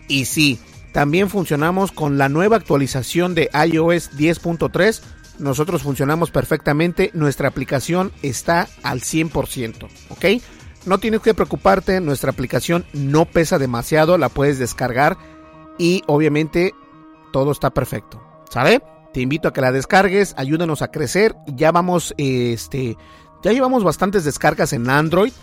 [0.08, 0.60] y sí,
[0.92, 5.02] también funcionamos con la nueva actualización de iOS 10.3.
[5.40, 7.10] Nosotros funcionamos perfectamente.
[7.16, 9.88] Nuestra aplicación está al 100%.
[10.10, 10.26] ¿Ok?
[10.86, 12.02] No tienes que preocuparte.
[12.02, 14.20] Nuestra aplicación no pesa demasiado.
[14.20, 15.18] La puedes descargar.
[15.80, 16.76] Y obviamente
[17.32, 18.22] todo está perfecto.
[18.50, 18.82] ¿Sabe?
[19.14, 20.34] Te invito a que la descargues.
[20.38, 21.36] Ayúdanos a crecer.
[21.48, 22.98] Ya vamos, este.
[23.44, 25.34] Ya llevamos bastantes descargas en Android.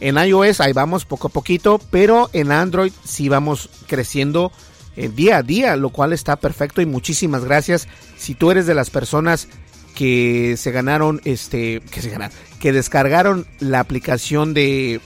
[0.00, 1.80] En iOS ahí vamos poco a poquito.
[1.90, 4.52] Pero en Android sí vamos creciendo
[4.96, 7.86] eh, día a día, lo cual está perfecto y muchísimas gracias.
[8.16, 9.48] Si tú eres de las personas
[9.94, 15.00] que se ganaron, este, que se ganaron, que descargaron la aplicación de,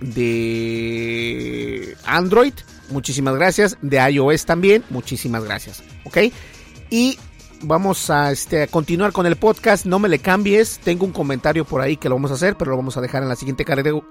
[0.00, 2.54] de Android,
[2.90, 3.76] muchísimas gracias.
[3.82, 5.82] De iOS también, muchísimas gracias.
[6.04, 6.18] ¿Ok?
[6.90, 7.18] Y
[7.62, 9.86] vamos a, este, a continuar con el podcast.
[9.86, 10.78] No me le cambies.
[10.78, 13.22] Tengo un comentario por ahí que lo vamos a hacer, pero lo vamos a dejar
[13.22, 13.64] en la siguiente,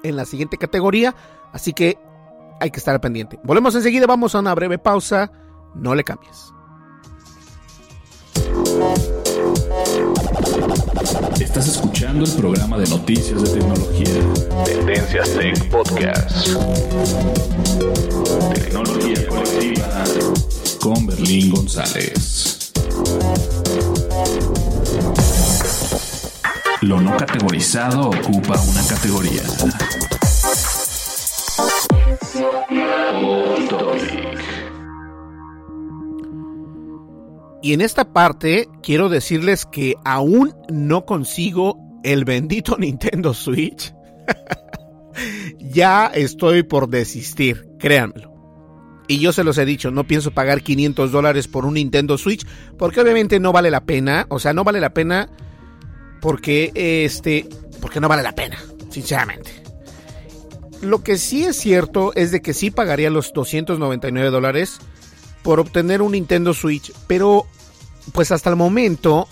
[0.04, 1.16] en la siguiente categoría.
[1.52, 1.98] Así que
[2.60, 3.40] hay que estar pendiente.
[3.44, 5.32] Volvemos enseguida, vamos a una breve pausa.
[5.76, 6.54] No le cambies.
[11.58, 14.66] Estás escuchando el programa de noticias de tecnología.
[14.66, 16.50] Tendencias Tech Podcast.
[18.54, 20.04] Tecnología colectiva
[20.82, 22.74] con Berlín González.
[26.82, 29.44] Lo no categorizado ocupa una categoría.
[37.66, 43.92] Y en esta parte quiero decirles que aún no consigo el bendito Nintendo Switch.
[45.60, 48.32] ya estoy por desistir, créanmelo.
[49.08, 52.46] Y yo se los he dicho, no pienso pagar 500 dólares por un Nintendo Switch,
[52.78, 54.28] porque obviamente no vale la pena.
[54.30, 55.28] O sea, no vale la pena
[56.22, 57.50] porque este,
[57.82, 58.60] porque no vale la pena,
[58.92, 59.50] sinceramente.
[60.84, 64.78] Lo que sí es cierto es de que sí pagaría los 299 dólares
[65.46, 67.46] por obtener un Nintendo Switch, pero
[68.14, 69.28] pues hasta el momento,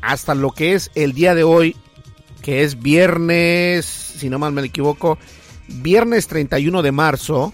[0.00, 1.74] hasta lo que es el día de hoy,
[2.42, 5.18] que es viernes, si no mal me equivoco,
[5.66, 7.52] viernes 31 de marzo,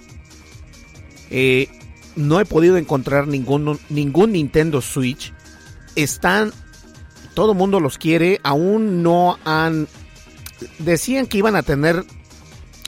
[1.30, 1.68] eh,
[2.14, 5.32] no he podido encontrar ningún, ningún Nintendo Switch.
[5.96, 6.52] Están,
[7.32, 9.88] todo el mundo los quiere, aún no han...
[10.78, 12.04] Decían que iban a tener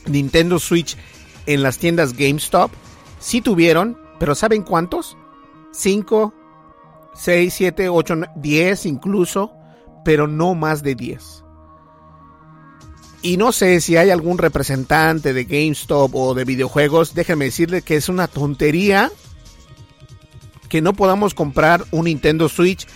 [0.05, 0.99] Nintendo Switch
[1.47, 2.71] en las tiendas GameStop.
[3.19, 5.17] Sí tuvieron, pero ¿saben cuántos?
[5.73, 6.35] 5,
[7.15, 9.51] 6, 7, 8, 10 incluso,
[10.05, 11.43] pero no más de 10.
[13.23, 17.97] Y no sé si hay algún representante de GameStop o de videojuegos, déjenme decirle que
[17.97, 19.11] es una tontería
[20.69, 22.87] que no podamos comprar un Nintendo Switch.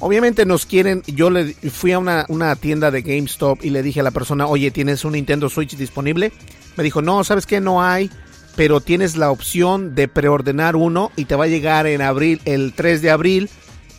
[0.00, 4.00] Obviamente nos quieren, yo le fui a una, una, tienda de GameStop y le dije
[4.00, 6.32] a la persona, oye, ¿tienes un Nintendo Switch disponible?
[6.76, 7.60] Me dijo, no, ¿sabes qué?
[7.60, 8.10] No hay,
[8.56, 12.72] pero tienes la opción de preordenar uno y te va a llegar en abril, el
[12.74, 13.50] 3 de abril.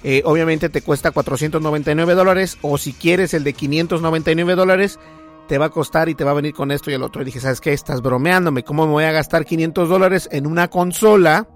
[0.03, 4.99] Eh, obviamente te cuesta 499 dólares o si quieres el de 599 dólares
[5.47, 7.21] te va a costar y te va a venir con esto y el otro.
[7.21, 7.73] Y dije, ¿sabes qué?
[7.73, 8.63] Estás bromeándome.
[8.63, 11.47] ¿Cómo me voy a gastar 500 dólares en una consola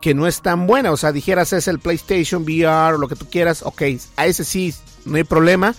[0.00, 0.90] que no es tan buena?
[0.92, 3.62] O sea, dijeras es el PlayStation VR o lo que tú quieras.
[3.62, 3.82] Ok,
[4.16, 5.74] a ese sí, no hay problema.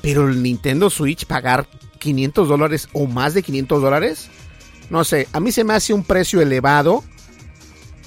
[0.00, 1.66] Pero el Nintendo Switch, pagar
[1.98, 4.30] 500 dólares o más de 500 dólares,
[4.92, 7.02] no sé, a mí se me hace un precio elevado.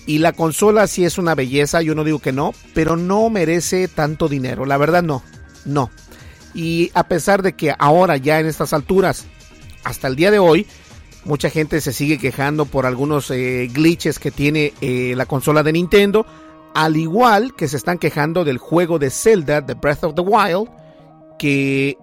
[0.05, 3.87] Y la consola sí es una belleza, yo no digo que no, pero no merece
[3.87, 4.67] tanto dinero.
[4.67, 5.23] La verdad no,
[5.65, 5.89] no.
[6.53, 9.25] Y a pesar de que ahora ya en estas alturas,
[9.83, 10.67] hasta el día de hoy,
[11.23, 15.73] mucha gente se sigue quejando por algunos eh, glitches que tiene eh, la consola de
[15.73, 16.27] Nintendo,
[16.75, 20.69] al igual que se están quejando del juego de Zelda, The Breath of the Wild,
[21.39, 21.97] que,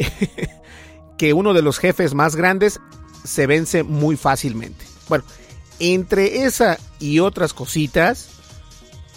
[1.17, 2.81] que uno de los jefes más grandes
[3.25, 4.85] se vence muy fácilmente.
[5.09, 5.25] Bueno,
[5.79, 8.29] entre esa y otras cositas,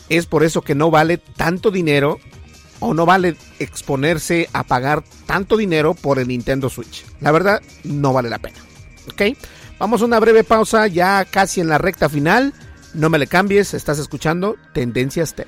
[0.10, 2.20] es por eso que no vale tanto dinero
[2.80, 7.06] o no vale exponerse a pagar tanto dinero por el Nintendo Switch.
[7.22, 8.58] La verdad, no vale la pena.
[9.12, 9.38] ¿Ok?
[9.80, 12.54] Vamos a una breve pausa ya casi en la recta final.
[12.94, 15.48] No me le cambies, estás escuchando Tendencias Tech.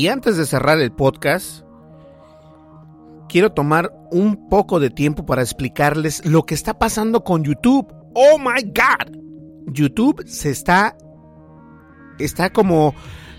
[0.00, 1.60] Y antes de cerrar el podcast,
[3.28, 7.86] quiero tomar un poco de tiempo para explicarles lo que está pasando con YouTube.
[8.14, 9.14] Oh my God.
[9.66, 10.96] YouTube se está
[12.18, 12.94] está como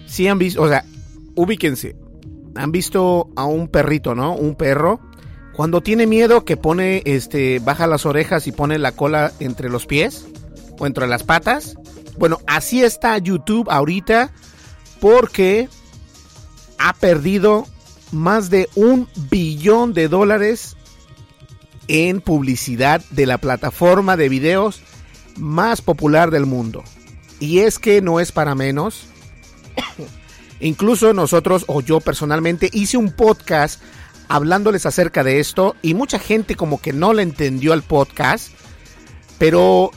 [0.06, 0.86] si han visto, o sea,
[1.34, 1.96] ubíquense.
[2.54, 4.36] Han visto a un perrito, ¿no?
[4.36, 5.00] Un perro
[5.56, 9.88] cuando tiene miedo que pone este baja las orejas y pone la cola entre los
[9.88, 10.28] pies
[10.78, 11.76] o entre las patas.
[12.20, 14.30] Bueno, así está YouTube ahorita
[15.00, 15.68] porque
[16.82, 17.68] ha perdido
[18.12, 20.76] más de un billón de dólares
[21.88, 24.82] en publicidad de la plataforma de videos
[25.38, 26.84] más popular del mundo.
[27.40, 29.06] Y es que no es para menos.
[30.60, 33.82] Incluso nosotros o yo personalmente hice un podcast
[34.28, 38.54] hablándoles acerca de esto y mucha gente como que no le entendió al podcast.
[39.38, 39.92] Pero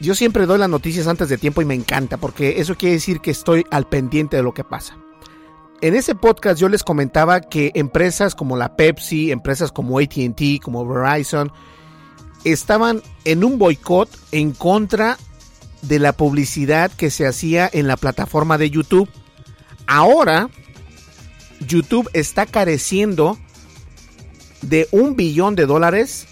[0.00, 3.20] yo siempre doy las noticias antes de tiempo y me encanta porque eso quiere decir
[3.20, 5.01] que estoy al pendiente de lo que pasa.
[5.82, 10.86] En ese podcast yo les comentaba que empresas como la Pepsi, empresas como ATT, como
[10.86, 11.50] Verizon,
[12.44, 15.18] estaban en un boicot en contra
[15.82, 19.08] de la publicidad que se hacía en la plataforma de YouTube.
[19.88, 20.50] Ahora,
[21.66, 23.36] YouTube está careciendo
[24.60, 26.28] de un billón de dólares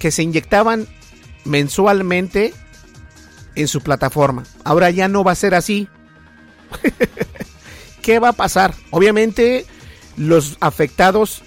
[0.00, 0.88] que se inyectaban
[1.44, 2.52] mensualmente
[3.54, 4.42] en su plataforma.
[4.64, 5.88] Ahora ya no va a ser así.
[8.08, 8.74] ¿Qué va a pasar?
[8.88, 9.66] Obviamente
[10.16, 11.42] los afectados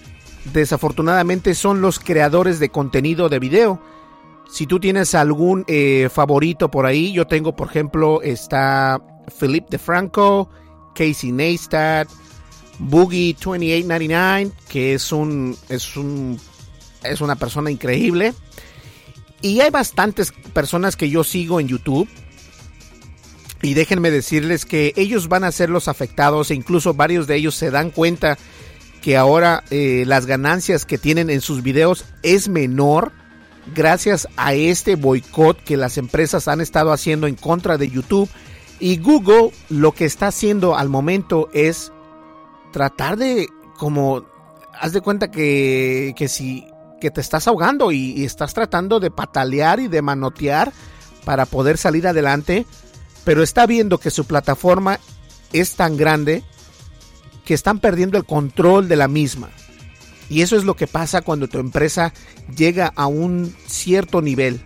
[0.54, 3.82] desafortunadamente son los creadores de contenido de video
[4.48, 9.02] si tú tienes algún eh, favorito por ahí, yo tengo, por ejemplo, está
[9.40, 10.52] Philippe DeFranco,
[10.94, 12.08] Casey Neistat,
[12.78, 16.40] Boogie 2899, que es un, es un
[17.04, 18.36] es una persona increíble.
[19.42, 22.08] Y hay bastantes personas que yo sigo en YouTube.
[23.62, 27.56] Y déjenme decirles que ellos van a ser los afectados e incluso varios de ellos
[27.56, 28.38] se dan cuenta
[29.02, 33.12] que ahora eh, las ganancias que tienen en sus videos es menor
[33.76, 38.30] gracias a este boicot que las empresas han estado haciendo en contra de YouTube.
[38.80, 41.92] Y Google lo que está haciendo al momento es
[42.72, 43.48] tratar de,
[43.78, 44.26] como,
[44.74, 46.66] haz de cuenta que, que si
[47.00, 50.72] que te estás ahogando y, y estás tratando de patalear y de manotear
[51.26, 52.66] para poder salir adelante,
[53.24, 55.00] pero está viendo que su plataforma
[55.54, 56.44] es tan grande
[57.46, 59.50] que están perdiendo el control de la misma.
[60.30, 62.14] Y eso es lo que pasa cuando tu empresa
[62.56, 64.62] llega a un cierto nivel.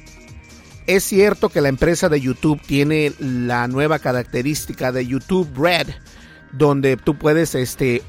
[0.85, 5.87] Es cierto que la empresa de YouTube tiene la nueva característica de YouTube Red,
[6.51, 8.03] donde tú puedes este,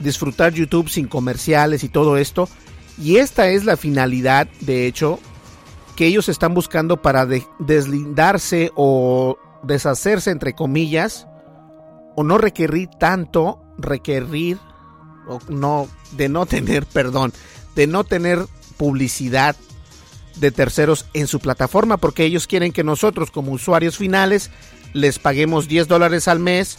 [0.00, 2.48] disfrutar YouTube sin comerciales y todo esto.
[2.98, 5.20] Y esta es la finalidad, de hecho,
[5.94, 7.26] que ellos están buscando para
[7.60, 11.26] deslindarse o deshacerse, entre comillas,
[12.16, 14.58] o no requerir tanto, requerir,
[15.48, 17.32] no, de no tener, perdón,
[17.74, 18.46] de no tener
[18.76, 19.56] publicidad
[20.36, 24.50] de terceros en su plataforma, porque ellos quieren que nosotros como usuarios finales
[24.92, 26.78] les paguemos 10 dólares al mes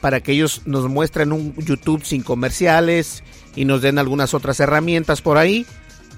[0.00, 3.22] para que ellos nos muestren un YouTube sin comerciales
[3.54, 5.66] y nos den algunas otras herramientas por ahí.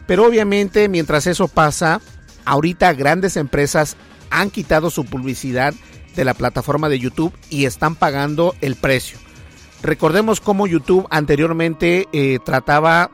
[0.06, 2.00] Pero obviamente mientras eso pasa,
[2.44, 3.96] ahorita grandes empresas
[4.30, 5.74] han quitado su publicidad
[6.14, 9.18] de la plataforma de YouTube y están pagando el precio.
[9.82, 13.10] Recordemos cómo YouTube anteriormente eh, trataba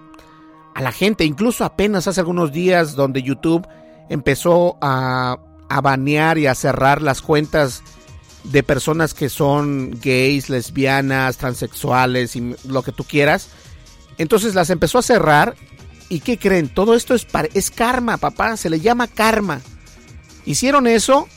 [0.75, 3.67] a la gente, incluso apenas hace algunos días donde YouTube
[4.09, 5.39] empezó a,
[5.69, 7.83] a banear y a cerrar las cuentas
[8.45, 13.49] de personas que son gays, lesbianas, transexuales y lo que tú quieras.
[14.17, 15.55] Entonces las empezó a cerrar.
[16.09, 16.69] ¿Y qué creen?
[16.69, 18.57] Todo esto es, es karma, papá.
[18.57, 19.61] Se le llama karma.
[20.47, 21.29] Hicieron eso.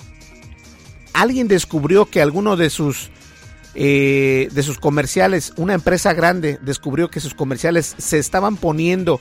[1.13, 3.09] Alguien descubrió que alguno de sus,
[3.75, 9.19] eh, de sus comerciales, una empresa grande, descubrió que sus comerciales se estaban poniendo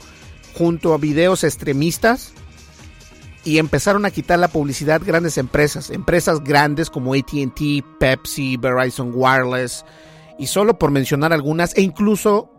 [0.53, 2.33] junto a videos extremistas
[3.43, 9.83] y empezaron a quitar la publicidad grandes empresas, empresas grandes como ATT, Pepsi, Verizon Wireless,
[10.37, 12.51] y solo por mencionar algunas, e incluso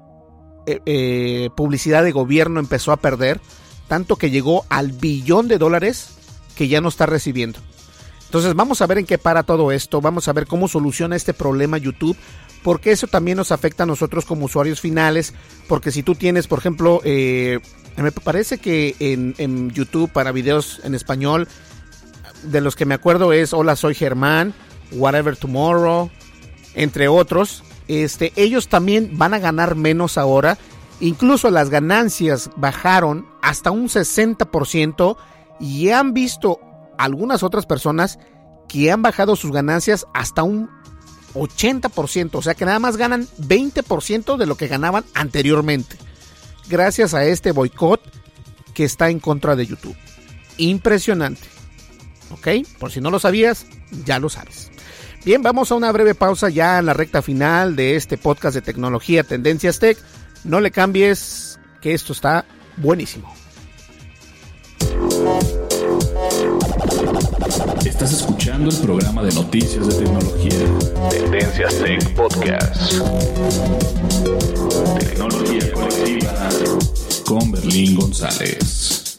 [0.66, 3.40] eh, eh, publicidad de gobierno empezó a perder,
[3.88, 6.10] tanto que llegó al billón de dólares
[6.56, 7.60] que ya no está recibiendo.
[8.32, 11.34] Entonces vamos a ver en qué para todo esto, vamos a ver cómo soluciona este
[11.34, 12.16] problema YouTube,
[12.62, 15.34] porque eso también nos afecta a nosotros como usuarios finales,
[15.68, 17.60] porque si tú tienes, por ejemplo, eh,
[17.98, 21.46] me parece que en, YouTube para videos en español,
[22.44, 24.54] de los que me acuerdo es Hola, soy Germán,
[24.92, 26.10] Whatever Tomorrow,
[26.72, 27.62] entre otros.
[27.86, 30.56] Este, ellos también van a ganar menos ahora.
[31.00, 35.18] Incluso las ganancias bajaron hasta un 60%
[35.60, 38.18] y han visto algunas otras personas
[38.68, 40.70] que han bajado sus ganancias hasta un
[41.34, 45.96] 80%, o sea que nada más ganan 20% de lo que ganaban anteriormente
[46.68, 48.00] gracias a este boicot
[48.74, 49.96] que está en contra de YouTube.
[50.56, 51.46] Impresionante.
[52.30, 52.48] ¿Ok?
[52.78, 53.66] Por si no lo sabías,
[54.04, 54.70] ya lo sabes.
[55.24, 58.62] Bien, vamos a una breve pausa ya en la recta final de este podcast de
[58.62, 59.98] tecnología Tendencias Tech.
[60.44, 62.44] No le cambies, que esto está
[62.78, 63.32] buenísimo.
[68.02, 70.50] Estás escuchando el programa de noticias de tecnología.
[71.08, 72.94] Tendencias Tech Podcast.
[74.98, 76.48] Tecnología colectiva
[77.24, 79.16] con Berlín González.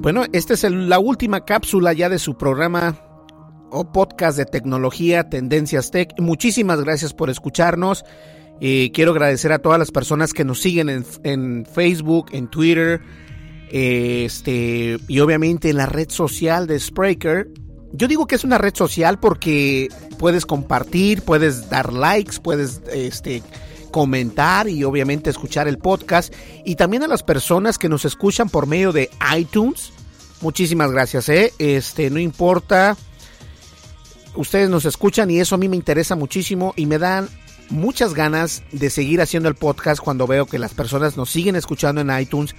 [0.00, 2.98] Bueno, esta es la última cápsula ya de su programa
[3.70, 6.12] o podcast de tecnología Tendencias Tech.
[6.18, 8.04] Muchísimas gracias por escucharnos.
[8.60, 13.00] Eh, quiero agradecer a todas las personas que nos siguen en, Facebook, en Twitter,
[13.70, 17.48] este, y obviamente en la red social de Spreaker.
[17.92, 23.42] Yo digo que es una red social porque puedes compartir, puedes dar likes, puedes este,
[23.90, 26.32] comentar y obviamente escuchar el podcast.
[26.64, 29.92] Y también a las personas que nos escuchan por medio de iTunes.
[30.40, 31.52] Muchísimas gracias, ¿eh?
[31.58, 32.96] Este, no importa.
[34.36, 37.28] Ustedes nos escuchan y eso a mí me interesa muchísimo y me dan
[37.68, 42.00] muchas ganas de seguir haciendo el podcast cuando veo que las personas nos siguen escuchando
[42.00, 42.54] en iTunes.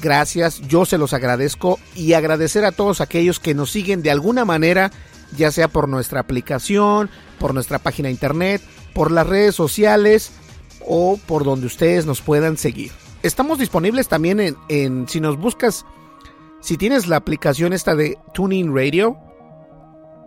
[0.00, 4.44] Gracias, yo se los agradezco y agradecer a todos aquellos que nos siguen de alguna
[4.44, 4.90] manera,
[5.36, 8.60] ya sea por nuestra aplicación, por nuestra página internet,
[8.92, 10.32] por las redes sociales
[10.86, 12.92] o por donde ustedes nos puedan seguir.
[13.22, 15.86] Estamos disponibles también en, en si nos buscas,
[16.60, 19.16] si tienes la aplicación esta de Tuning Radio,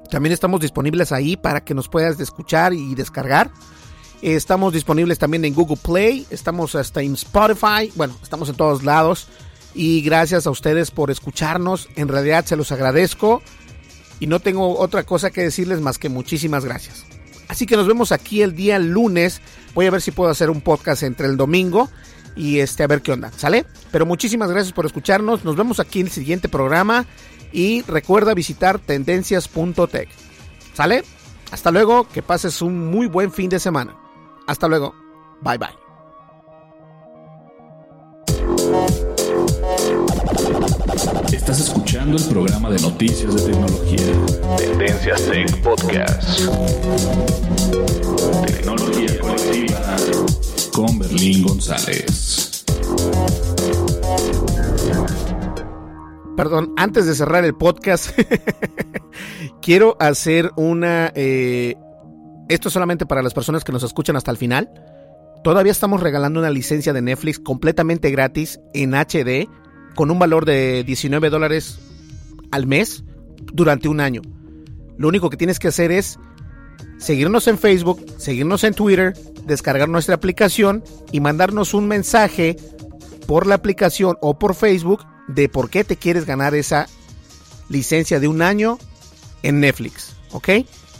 [0.09, 3.51] también estamos disponibles ahí para que nos puedas escuchar y descargar.
[4.21, 9.27] Estamos disponibles también en Google Play, estamos hasta en Spotify, bueno, estamos en todos lados.
[9.77, 13.43] Y gracias a ustedes por escucharnos, en realidad se los agradezco.
[14.19, 17.05] Y no tengo otra cosa que decirles más que muchísimas gracias.
[17.47, 19.39] Así que nos vemos aquí el día lunes.
[19.75, 21.89] Voy a ver si puedo hacer un podcast entre el domingo
[22.35, 23.67] y este a ver qué onda, ¿sale?
[23.91, 25.45] Pero muchísimas gracias por escucharnos.
[25.45, 27.05] Nos vemos aquí en el siguiente programa
[27.51, 30.09] y recuerda visitar tendencias.tech.
[30.73, 31.03] ¿Sale?
[31.51, 33.95] Hasta luego, que pases un muy buen fin de semana.
[34.47, 34.95] Hasta luego.
[35.43, 35.86] Bye bye.
[41.49, 44.57] Estás escuchando el programa de noticias de tecnología.
[44.57, 46.41] Tendencias Tech Podcast.
[48.45, 49.95] Tecnología colectiva
[50.73, 52.65] con Berlín González.
[56.35, 58.09] Perdón, antes de cerrar el podcast,
[59.61, 61.77] quiero hacer una eh,
[62.49, 64.69] esto es solamente para las personas que nos escuchan hasta el final.
[65.45, 69.47] Todavía estamos regalando una licencia de Netflix completamente gratis en HD
[69.97, 71.79] con un valor de 19 dólares
[72.51, 73.03] al mes
[73.51, 74.21] durante un año.
[74.95, 76.19] Lo único que tienes que hacer es
[76.99, 82.57] seguirnos en Facebook, seguirnos en Twitter, descargar nuestra aplicación y mandarnos un mensaje
[83.25, 86.87] por la aplicación o por Facebook de por qué te quieres ganar esa
[87.67, 88.77] licencia de un año
[89.41, 90.15] en Netflix.
[90.31, 90.49] ¿Ok?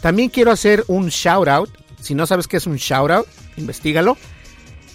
[0.00, 1.70] También quiero hacer un shout out.
[2.00, 3.26] Si no sabes qué es un shout out,
[3.56, 4.16] investigalo.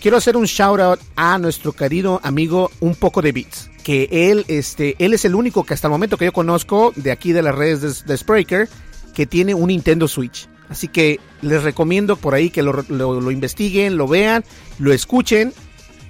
[0.03, 3.69] Quiero hacer un shout out a nuestro querido amigo Un poco de Beats.
[3.85, 7.09] Que él, este, él es el único que hasta el momento que yo conozco de
[7.09, 8.67] aquí de las redes de, Spreaker
[9.15, 10.49] que tiene un Nintendo Switch.
[10.67, 14.43] Así que les recomiendo por ahí que lo, investiguen, lo vean,
[14.77, 15.53] lo escuchen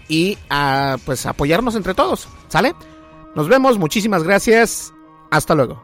[0.08, 0.40] y
[1.06, 2.28] pues apoyarnos entre todos.
[2.48, 2.74] ¿Sale?
[3.36, 4.92] Nos vemos, muchísimas gracias.
[5.30, 5.84] Hasta luego.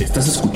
[0.00, 0.55] Estás escuchando